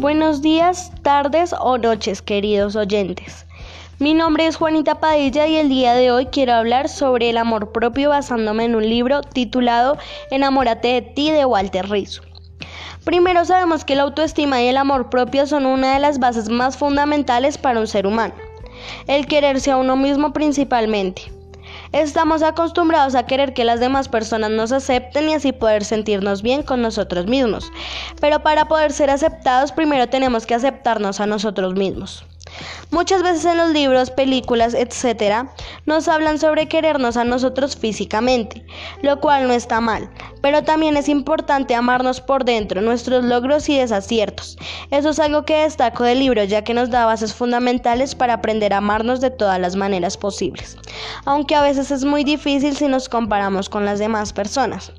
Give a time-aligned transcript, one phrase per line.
[0.00, 3.44] Buenos días, tardes o noches, queridos oyentes.
[3.98, 7.70] Mi nombre es Juanita Padilla y el día de hoy quiero hablar sobre el amor
[7.70, 9.98] propio basándome en un libro titulado
[10.30, 12.22] Enamórate de ti de Walter Rizzo.
[13.04, 16.78] Primero sabemos que la autoestima y el amor propio son una de las bases más
[16.78, 18.32] fundamentales para un ser humano.
[19.06, 21.30] El quererse a uno mismo principalmente.
[21.92, 26.62] Estamos acostumbrados a querer que las demás personas nos acepten y así poder sentirnos bien
[26.62, 27.72] con nosotros mismos.
[28.20, 32.24] Pero para poder ser aceptados primero tenemos que aceptarnos a nosotros mismos.
[32.90, 35.48] Muchas veces en los libros, películas, etc.,
[35.86, 38.64] nos hablan sobre querernos a nosotros físicamente,
[39.02, 40.10] lo cual no está mal,
[40.42, 44.58] pero también es importante amarnos por dentro, nuestros logros y desaciertos.
[44.90, 48.72] Eso es algo que destaco del libro, ya que nos da bases fundamentales para aprender
[48.72, 50.76] a amarnos de todas las maneras posibles,
[51.24, 54.92] aunque a veces es muy difícil si nos comparamos con las demás personas.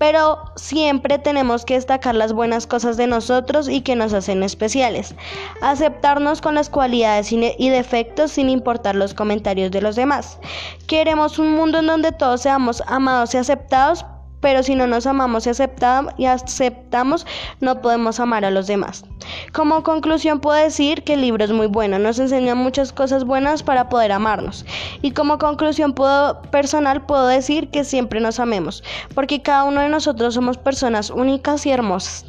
[0.00, 5.14] Pero siempre tenemos que destacar las buenas cosas de nosotros y que nos hacen especiales,
[5.60, 10.38] aceptarnos con las cualidades y defectos sin importar los comentarios de los demás.
[10.86, 14.06] Queremos un mundo en donde todos seamos amados y aceptados,
[14.40, 17.26] pero si no nos amamos y aceptamos, y aceptamos,
[17.60, 19.04] no podemos amar a los demás.
[19.52, 23.64] Como conclusión puedo decir que el libro es muy bueno, nos enseña muchas cosas buenas
[23.64, 24.64] para poder amarnos.
[25.02, 29.88] Y como conclusión puedo, personal puedo decir que siempre nos amemos, porque cada uno de
[29.88, 32.26] nosotros somos personas únicas y hermosas.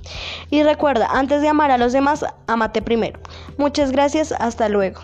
[0.50, 3.20] Y recuerda, antes de amar a los demás, amate primero.
[3.58, 5.02] Muchas gracias, hasta luego.